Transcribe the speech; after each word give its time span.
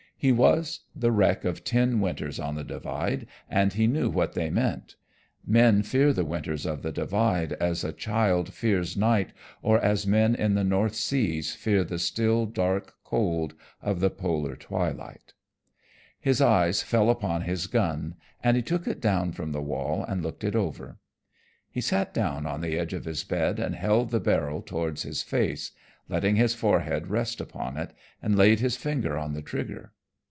He 0.23 0.31
was 0.31 0.81
the 0.95 1.11
wreck 1.11 1.45
of 1.45 1.63
ten 1.63 1.99
winters 1.99 2.39
on 2.39 2.53
the 2.53 2.63
Divide 2.63 3.25
and 3.49 3.73
he 3.73 3.87
knew 3.87 4.07
what 4.07 4.33
they 4.33 4.51
meant. 4.51 4.95
Men 5.47 5.81
fear 5.81 6.13
the 6.13 6.23
winters 6.23 6.63
of 6.67 6.83
the 6.83 6.91
Divide 6.91 7.53
as 7.53 7.83
a 7.83 7.91
child 7.91 8.53
fears 8.53 8.95
night 8.95 9.33
or 9.63 9.79
as 9.81 10.05
men 10.05 10.35
in 10.35 10.53
the 10.53 10.63
North 10.63 10.93
Seas 10.93 11.55
fear 11.55 11.83
the 11.83 11.97
still 11.97 12.45
dark 12.45 12.93
cold 13.03 13.55
of 13.81 13.99
the 13.99 14.11
polar 14.11 14.55
twilight. 14.55 15.33
His 16.19 16.39
eyes 16.39 16.83
fell 16.83 17.09
upon 17.09 17.41
his 17.41 17.65
gun, 17.65 18.13
and 18.43 18.55
he 18.55 18.61
took 18.61 18.87
it 18.87 19.01
down 19.01 19.31
from 19.31 19.53
the 19.53 19.63
wall 19.63 20.03
and 20.03 20.21
looked 20.21 20.43
it 20.43 20.55
over. 20.55 20.99
He 21.71 21.81
sat 21.81 22.13
down 22.13 22.45
on 22.45 22.61
the 22.61 22.77
edge 22.77 22.93
of 22.93 23.05
his 23.05 23.23
bed 23.23 23.57
and 23.59 23.73
held 23.73 24.11
the 24.11 24.19
barrel 24.19 24.61
towards 24.61 25.01
his 25.01 25.23
face, 25.23 25.71
letting 26.07 26.35
his 26.35 26.53
forehead 26.53 27.07
rest 27.07 27.41
upon 27.41 27.75
it, 27.75 27.91
and 28.21 28.37
laid 28.37 28.59
his 28.59 28.77
finger 28.77 29.17
on 29.17 29.33
the 29.33 29.41
trigger. 29.41 29.93